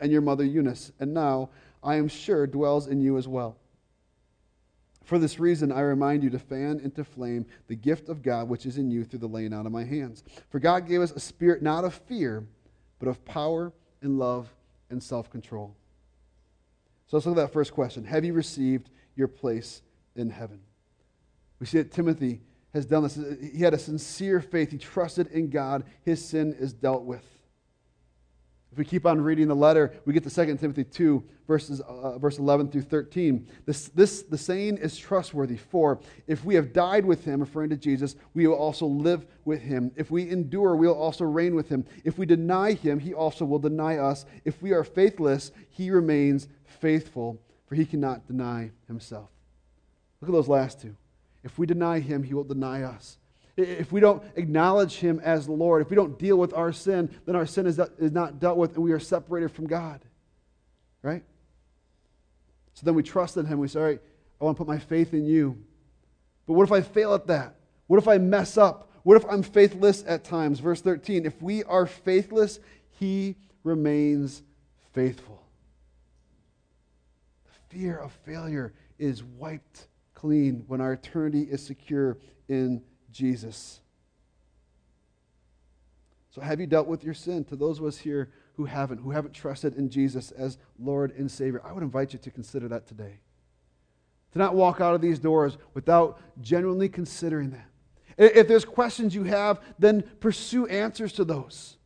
[0.00, 1.50] and your mother Eunice, and now,
[1.82, 3.56] I am sure, dwells in you as well.
[5.04, 8.66] For this reason, I remind you to fan into flame the gift of God which
[8.66, 10.24] is in you through the laying out of my hands.
[10.50, 12.44] For God gave us a spirit not of fear,
[12.98, 14.52] but of power and love
[14.90, 15.76] and self control.
[17.06, 19.82] So let's look at that first question Have you received your place
[20.16, 20.60] in heaven?
[21.60, 22.40] We see that Timothy
[22.76, 23.18] has done this.
[23.52, 24.70] He had a sincere faith.
[24.70, 25.84] He trusted in God.
[26.02, 27.24] His sin is dealt with.
[28.70, 32.18] If we keep on reading the letter, we get to 2 Timothy 2, verses, uh,
[32.18, 33.48] verse 11 through 13.
[33.64, 37.76] This, this, the saying is trustworthy, for if we have died with him, referring to
[37.76, 39.92] Jesus, we will also live with him.
[39.96, 41.86] If we endure, we will also reign with him.
[42.04, 44.26] If we deny him, he also will deny us.
[44.44, 49.30] If we are faithless, he remains faithful, for he cannot deny himself.
[50.20, 50.94] Look at those last two.
[51.46, 53.18] If we deny him, he will deny us.
[53.56, 57.08] If we don't acknowledge him as the Lord, if we don't deal with our sin,
[57.24, 60.04] then our sin is, not dealt with and we are separated from God.
[61.02, 61.22] Right?
[62.74, 63.60] So then we trust in him.
[63.60, 64.00] We say, all right,
[64.40, 65.56] I want to put my faith in you.
[66.46, 67.54] But what if I fail at that?
[67.86, 68.90] What if I mess up?
[69.04, 70.58] What if I'm faithless at times?
[70.58, 72.58] Verse 13 If we are faithless,
[72.98, 74.42] he remains
[74.92, 75.40] faithful.
[77.44, 83.80] The fear of failure is wiped clean when our eternity is secure in Jesus.
[86.30, 87.44] So, have you dealt with your sin?
[87.44, 91.30] To those of us here who haven't, who haven't trusted in Jesus as Lord and
[91.30, 93.20] Savior, I would invite you to consider that today.
[94.32, 97.68] To not walk out of these doors without genuinely considering that.
[98.18, 101.76] If there's questions you have, then pursue answers to those.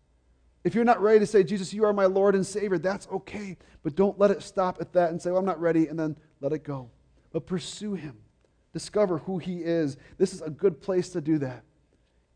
[0.63, 3.57] If you're not ready to say, Jesus, you are my Lord and Savior, that's okay.
[3.83, 6.17] But don't let it stop at that and say, well, I'm not ready, and then
[6.41, 6.91] let it go
[7.33, 8.19] but pursue Him.
[8.73, 9.97] Discover who He is.
[10.19, 11.65] This is a good place to do that.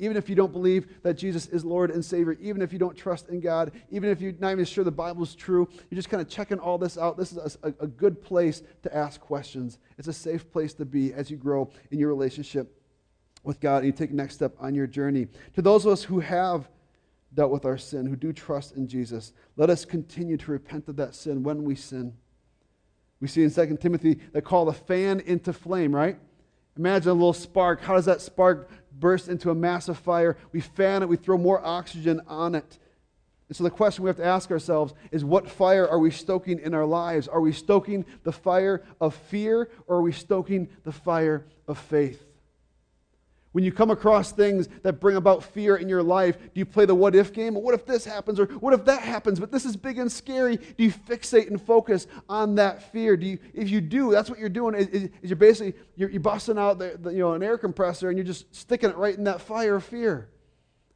[0.01, 2.97] Even if you don't believe that Jesus is Lord and Savior, even if you don't
[2.97, 6.11] trust in God, even if you're not even sure the Bible is true, you're just
[6.11, 7.17] kind of checking all this out.
[7.17, 9.79] This is a, a good place to ask questions.
[9.97, 12.77] It's a safe place to be as you grow in your relationship
[13.45, 15.29] with God and you take the next step on your journey.
[15.55, 16.69] To those of us who have
[17.33, 20.97] dealt with our sin, who do trust in Jesus, let us continue to repent of
[20.97, 22.15] that sin when we sin.
[23.25, 26.19] We see in 2 Timothy they call the fan into flame, right?
[26.77, 27.81] Imagine a little spark.
[27.81, 30.37] How does that spark burst into a massive fire?
[30.53, 32.79] We fan it, we throw more oxygen on it.
[33.49, 36.59] And so the question we have to ask ourselves is what fire are we stoking
[36.59, 37.27] in our lives?
[37.27, 42.23] Are we stoking the fire of fear or are we stoking the fire of faith?
[43.55, 46.87] When you come across things that bring about fear in your life, do you play
[46.87, 47.55] the what if game?
[47.55, 48.41] What if this happens?
[48.41, 49.39] Or what if that happens?
[49.39, 50.57] But this is big and scary.
[50.57, 53.17] Do you fixate and focus on that fear?
[53.17, 54.75] Do you, if you do, that's what you're doing.
[54.75, 58.09] Is, is you're basically you're, you're busting out the, the, you know an air compressor
[58.09, 60.31] and you're just sticking it right in that fire of fear.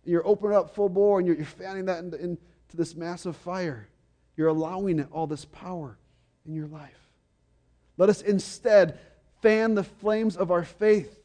[0.04, 2.40] You're opening up full bore and you're, you're fanning that into, into
[2.74, 3.88] this massive fire.
[4.36, 5.96] You're allowing it all this power
[6.44, 7.12] in your life.
[7.98, 8.98] Let us instead
[9.42, 11.17] fan the flames of our faith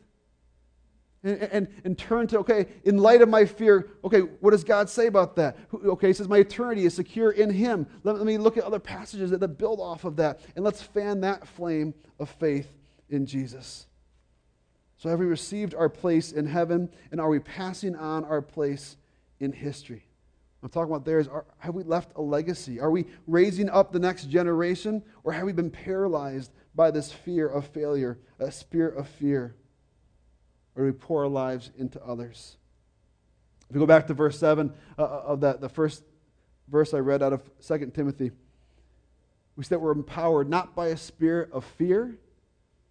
[1.23, 4.89] and, and, and, turn to, okay, in light of my fear, okay, what does God
[4.89, 5.57] say about that?
[5.73, 7.87] Okay, he says, my eternity is secure in Him.
[8.03, 10.81] Let, let me look at other passages that, that build off of that, and let's
[10.81, 12.67] fan that flame of faith
[13.09, 13.87] in Jesus.
[14.97, 18.97] So, have we received our place in heaven, and are we passing on our place
[19.39, 20.05] in history?
[20.61, 22.79] I'm talking about there is are, have we left a legacy?
[22.79, 27.47] Are we raising up the next generation, or have we been paralyzed by this fear
[27.47, 29.55] of failure, a spirit of fear?
[30.75, 32.57] Or we pour our lives into others.
[33.69, 36.03] If we go back to verse 7 uh, uh, of that, the first
[36.67, 38.31] verse I read out of 2 Timothy,
[39.55, 42.17] we said we're empowered not by a spirit of fear,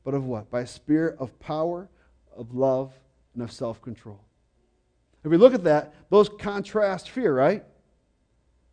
[0.04, 0.50] but of what?
[0.50, 1.88] By a spirit of power,
[2.36, 2.92] of love,
[3.34, 4.20] and of self control.
[5.24, 7.64] If we look at that, those contrast fear, right?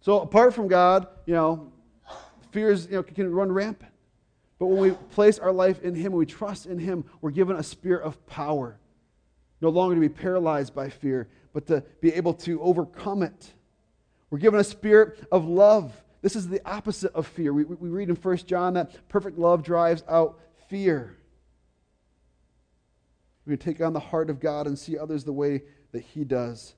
[0.01, 1.71] So apart from God, you know,
[2.51, 3.91] fears you know, can run rampant.
[4.57, 7.55] But when we place our life in Him, when we trust in Him, we're given
[7.55, 8.77] a spirit of power.
[9.61, 13.53] No longer to be paralyzed by fear, but to be able to overcome it.
[14.29, 15.91] We're given a spirit of love.
[16.21, 17.53] This is the opposite of fear.
[17.53, 21.17] We, we read in 1 John that perfect love drives out fear.
[23.45, 26.75] We take on the heart of God and see others the way that He does.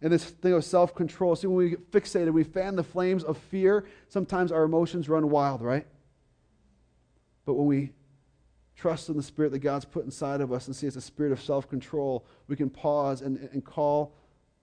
[0.00, 1.36] And this thing of self control.
[1.36, 5.30] See, when we get fixated, we fan the flames of fear, sometimes our emotions run
[5.30, 5.86] wild, right?
[7.44, 7.92] But when we
[8.82, 11.30] trust in the spirit that God's put inside of us and see it's a spirit
[11.30, 14.12] of self control, we can pause and, and call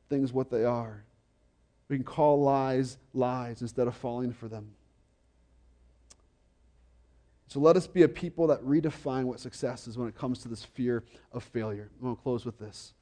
[0.10, 1.05] things what they are.
[1.88, 4.71] We can call lies lies instead of falling for them.
[7.47, 10.49] So let us be a people that redefine what success is when it comes to
[10.49, 11.89] this fear of failure.
[11.99, 12.93] I'm going to close with this.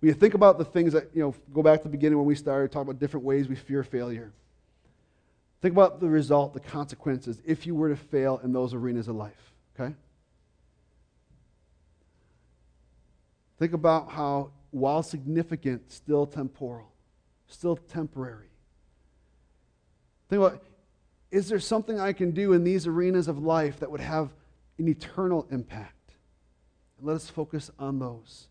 [0.00, 2.26] When you think about the things that, you know, go back to the beginning when
[2.26, 4.32] we started, talking about different ways we fear failure.
[5.60, 9.14] Think about the result, the consequences, if you were to fail in those arenas of
[9.14, 9.94] life, okay?
[13.58, 16.90] Think about how, while significant, still temporal,
[17.46, 18.48] still temporary.
[20.28, 20.62] Think about
[21.32, 24.34] is there something I can do in these arenas of life that would have
[24.78, 26.12] an eternal impact?
[26.98, 28.48] And let us focus on those.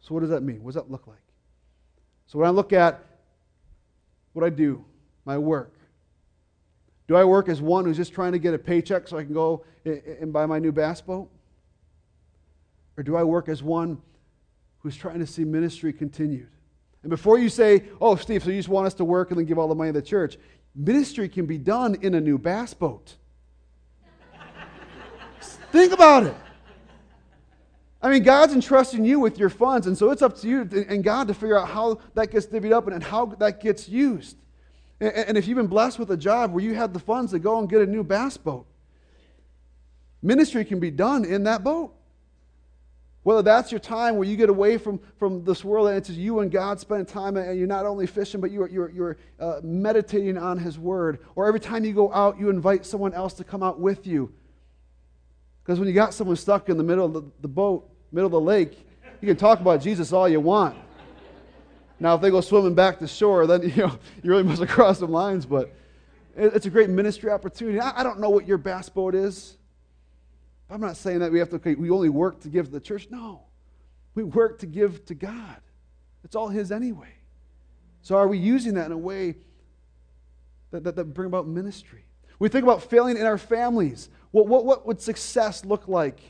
[0.00, 0.62] So, what does that mean?
[0.64, 1.22] What does that look like?
[2.26, 3.04] So, when I look at
[4.32, 4.84] what I do,
[5.24, 5.73] my work,
[7.06, 9.34] do I work as one who's just trying to get a paycheck so I can
[9.34, 11.28] go and buy my new bass boat?
[12.96, 14.00] Or do I work as one
[14.78, 16.48] who's trying to see ministry continued?
[17.02, 19.44] And before you say, oh, Steve, so you just want us to work and then
[19.44, 20.38] give all the money to the church,
[20.74, 23.16] ministry can be done in a new bass boat.
[25.72, 26.34] Think about it.
[28.00, 31.02] I mean, God's entrusting you with your funds, and so it's up to you and
[31.02, 34.36] God to figure out how that gets divvied up and how that gets used.
[35.04, 37.58] And if you've been blessed with a job where you have the funds to go
[37.58, 38.66] and get a new bass boat,
[40.22, 41.94] ministry can be done in that boat.
[43.22, 46.18] Whether that's your time where you get away from, from this world and it's just
[46.18, 49.60] you and God spending time and you're not only fishing, but you're, you're, you're uh,
[49.62, 51.20] meditating on His Word.
[51.34, 54.30] Or every time you go out, you invite someone else to come out with you.
[55.62, 58.32] Because when you got someone stuck in the middle of the, the boat, middle of
[58.32, 58.86] the lake,
[59.22, 60.76] you can talk about Jesus all you want.
[62.00, 64.68] Now, if they go swimming back to shore, then you know you really must have
[64.68, 65.46] crossed some lines.
[65.46, 65.74] But
[66.36, 67.80] it's a great ministry opportunity.
[67.80, 69.56] I, don't know what your bass boat is.
[70.68, 73.08] I'm not saying that we have to, we only work to give to the church.
[73.10, 73.42] No.
[74.14, 75.60] We work to give to God.
[76.24, 77.12] It's all His anyway.
[78.02, 79.36] So are we using that in a way
[80.70, 82.04] that, that, that bring about ministry?
[82.38, 84.08] We think about failing in our families.
[84.30, 86.20] What, what, what would success look like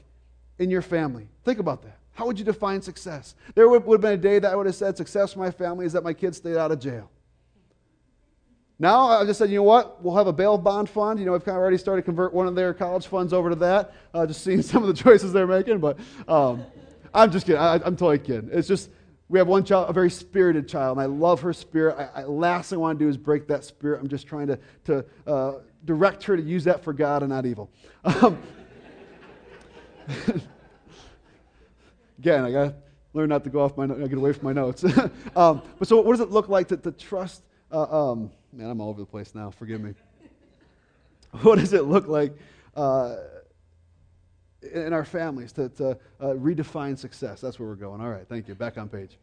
[0.58, 1.28] in your family?
[1.44, 1.98] Think about that.
[2.14, 3.34] How would you define success?
[3.54, 5.50] There would, would have been a day that I would have said success for my
[5.50, 7.10] family is that my kids stayed out of jail.
[8.78, 10.02] Now I just said, you know what?
[10.02, 11.18] We'll have a bail bond fund.
[11.18, 13.50] You know, I've kind of already started to convert one of their college funds over
[13.50, 13.94] to that.
[14.12, 15.98] Uh, just seeing some of the choices they're making, but
[16.28, 16.64] um,
[17.12, 17.60] I'm just kidding.
[17.60, 18.50] I, am totally kidding.
[18.52, 18.90] It's just
[19.28, 21.96] we have one child, a very spirited child, and I love her spirit.
[21.98, 24.00] I, I last thing I want to do is break that spirit.
[24.00, 25.52] I'm just trying to to uh,
[25.84, 27.70] direct her to use that for God and not evil.
[28.04, 28.38] Um,
[32.18, 32.74] again, I got to
[33.12, 34.84] learn not to go off my, get away from my notes.
[35.36, 37.42] um, but so, what does it look like to, to trust?
[37.70, 39.50] Uh, um, Man, I'm all over the place now.
[39.50, 39.94] Forgive me.
[41.42, 42.36] what does it look like
[42.76, 43.16] uh,
[44.62, 47.40] in our families to, to uh, redefine success?
[47.40, 48.00] That's where we're going.
[48.00, 48.54] All right, thank you.
[48.54, 49.18] Back on page.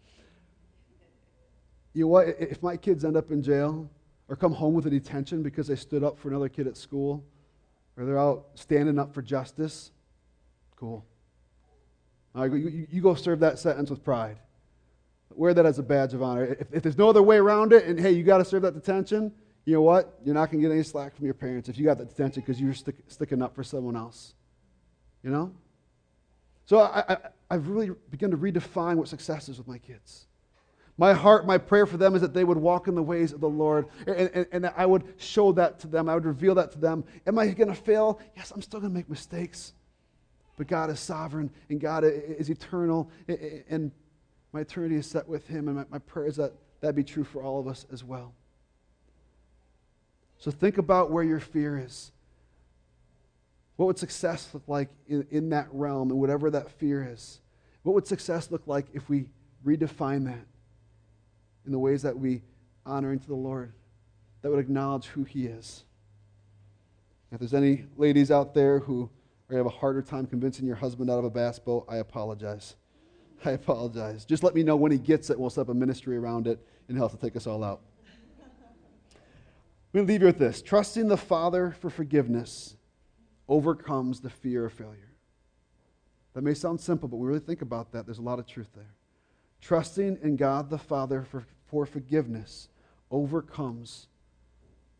[1.93, 2.27] You know what?
[2.27, 3.89] If my kids end up in jail
[4.27, 7.23] or come home with a detention because they stood up for another kid at school
[7.95, 9.91] or they're out standing up for justice,
[10.75, 11.05] cool.
[12.33, 14.37] Right, you, you go serve that sentence with pride.
[15.35, 16.45] Wear that as a badge of honor.
[16.45, 18.73] If, if there's no other way around it, and hey, you got to serve that
[18.73, 19.31] detention,
[19.65, 20.19] you know what?
[20.23, 22.41] You're not going to get any slack from your parents if you got that detention
[22.41, 24.33] because you're stick, sticking up for someone else.
[25.23, 25.53] You know?
[26.65, 27.17] So I, I,
[27.49, 30.27] I've really begun to redefine what success is with my kids.
[30.97, 33.41] My heart, my prayer for them is that they would walk in the ways of
[33.41, 36.09] the Lord and, and, and I would show that to them.
[36.09, 37.03] I would reveal that to them.
[37.25, 38.19] Am I going to fail?
[38.35, 39.73] Yes, I'm still going to make mistakes.
[40.57, 43.09] But God is sovereign and God is eternal.
[43.69, 43.91] And
[44.53, 47.41] my eternity is set with Him, and my, prayer is that that be true for
[47.41, 48.33] all of us as well.
[50.37, 52.11] So think about where your fear is.
[53.77, 57.39] What would success look like in, in that realm and whatever that fear is?
[57.83, 59.27] What would success look like if we
[59.65, 60.45] redefine that
[61.65, 62.41] in the ways that we
[62.85, 63.71] honor into the Lord,
[64.41, 65.83] that would acknowledge who He is?
[67.31, 69.09] If there's any ladies out there who
[69.51, 71.97] or you have a harder time convincing your husband out of a bass boat, I
[71.97, 72.77] apologize.
[73.45, 74.23] I apologize.
[74.23, 75.37] Just let me know when he gets it.
[75.37, 77.81] We'll set up a ministry around it and he'll to take us all out.
[79.91, 82.77] We leave you with this trusting the Father for forgiveness
[83.49, 85.11] overcomes the fear of failure.
[86.33, 88.05] That may sound simple, but we really think about that.
[88.05, 88.95] There's a lot of truth there.
[89.59, 92.69] Trusting in God the Father for, for forgiveness
[93.11, 94.07] overcomes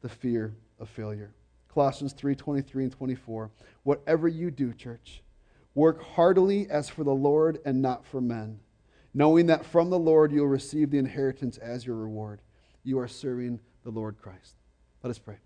[0.02, 1.34] the fear of failure.
[1.74, 3.52] Colossians 3 23 and 24.
[3.84, 5.22] Whatever you do, church,
[5.74, 8.60] work heartily as for the Lord and not for men,
[9.14, 12.42] knowing that from the Lord you'll receive the inheritance as your reward.
[12.84, 14.56] You are serving the Lord Christ.
[15.04, 15.38] Let us pray.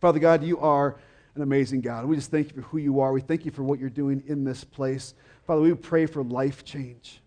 [0.00, 0.96] Father God, you are
[1.34, 2.06] an amazing God.
[2.06, 3.12] We just thank you for who you are.
[3.12, 5.14] We thank you for what you're doing in this place.
[5.46, 7.20] Father, we pray for life change.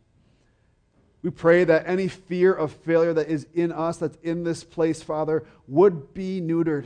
[1.22, 5.02] We pray that any fear of failure that is in us, that's in this place,
[5.02, 6.86] Father, would be neutered,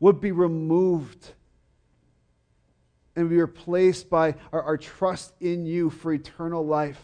[0.00, 1.32] would be removed,
[3.14, 7.02] and be replaced by our, our trust in you for eternal life.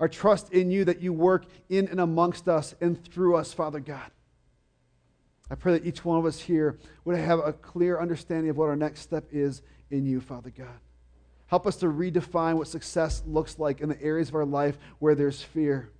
[0.00, 3.78] Our trust in you that you work in and amongst us and through us, Father
[3.78, 4.10] God.
[5.50, 8.68] I pray that each one of us here would have a clear understanding of what
[8.68, 10.80] our next step is in you, Father God.
[11.46, 15.14] Help us to redefine what success looks like in the areas of our life where
[15.14, 15.90] there's fear.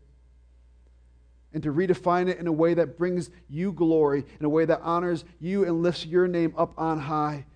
[1.54, 4.80] And to redefine it in a way that brings you glory, in a way that
[4.82, 7.46] honors you and lifts your name up on high.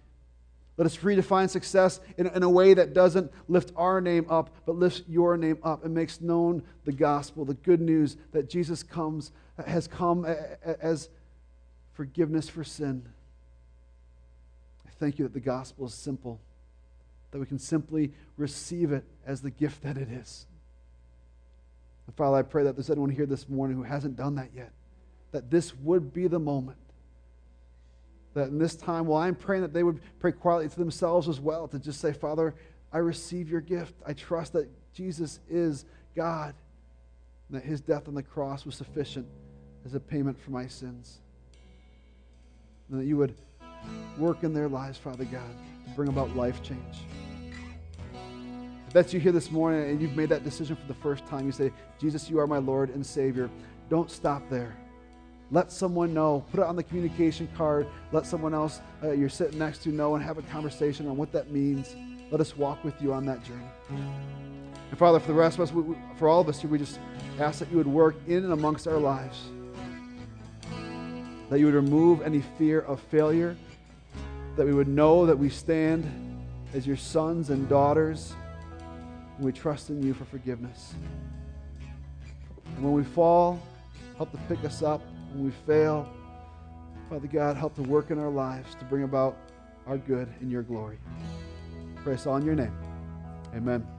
[0.78, 4.76] Let us redefine success in, in, a way that doesn't lift our name up, but
[4.76, 9.32] lifts your name up and makes known the gospel, the good news that Jesus comes,
[9.66, 11.08] has come as
[11.94, 13.08] forgiveness for sin.
[14.86, 16.40] I thank you that the gospel is simple,
[17.32, 20.46] that we can simply receive it as the gift that it is.
[22.08, 24.72] And Father, I pray that there's anyone here this morning who hasn't done that yet,
[25.30, 26.78] that this would be the moment.
[28.34, 31.38] That in this time, while I'm praying, that they would pray quietly to themselves as
[31.38, 32.56] well, to just say, Father,
[32.92, 33.94] I receive your gift.
[34.04, 35.84] I trust that Jesus is
[36.16, 36.56] God,
[37.48, 39.28] and that his death on the cross was sufficient
[39.84, 41.20] as a payment for my sins
[42.90, 43.34] and that you would
[44.16, 45.50] work in their lives, Father God,
[45.84, 47.04] to bring about life change.
[48.88, 51.46] If that's you here this morning and you've made that decision for the first time,
[51.46, 51.70] you say,
[52.00, 53.48] Jesus, you are my Lord and Savior,
[53.88, 54.76] don't stop there.
[55.50, 56.44] Let someone know.
[56.50, 57.86] Put it on the communication card.
[58.12, 61.32] Let someone else uh, you're sitting next to know and have a conversation on what
[61.32, 61.94] that means.
[62.30, 63.68] Let us walk with you on that journey.
[63.88, 66.78] And Father, for the rest of us, we, we, for all of us here, we
[66.78, 66.98] just
[67.38, 69.48] ask that you would work in and amongst our lives
[71.48, 73.56] that you would remove any fear of failure,
[74.56, 76.04] that we would know that we stand
[76.74, 78.34] as your sons and daughters,
[79.38, 80.94] and we trust in you for forgiveness.
[82.74, 83.62] And when we fall,
[84.16, 85.00] help to pick us up.
[85.32, 86.12] When we fail,
[87.08, 89.36] Father God, help to work in our lives to bring about
[89.86, 90.98] our good in your glory.
[92.02, 92.76] Pray us all in your name.
[93.54, 93.97] Amen.